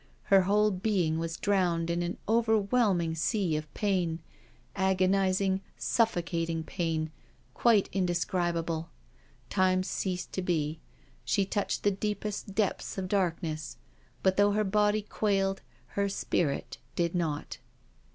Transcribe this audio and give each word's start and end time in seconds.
Her 0.23 0.41
whole 0.41 0.71
being 0.71 1.19
was 1.19 1.37
drowned 1.37 1.91
in 1.91 2.01
an 2.01 2.17
overwhelming 2.27 3.13
sea 3.13 3.55
of 3.55 3.71
pain— 3.75 4.17
agonising, 4.75 5.61
suffocating 5.77 6.63
pain, 6.63 7.11
quite 7.53 7.87
indescribable. 7.93 8.89
Time 9.51 9.83
ceased 9.83 10.33
to 10.33 10.41
be. 10.41 10.79
She 11.23 11.45
touched 11.45 11.83
the 11.83 11.91
deepest 11.91 12.55
depths 12.55 12.97
of 12.97 13.09
darkness. 13.09 13.77
But 14.23 14.37
though 14.37 14.53
her 14.53 14.63
body 14.63 15.03
quailed, 15.03 15.61
her 15.89 16.09
spirit 16.09 16.79
did 16.95 17.13
not. 17.13 17.59